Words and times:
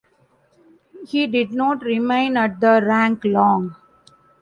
He 1.05 1.27
did 1.27 1.51
not 1.53 1.83
remain 1.83 2.35
at 2.35 2.59
the 2.59 2.81
rank 2.83 3.23
long. 3.23 3.75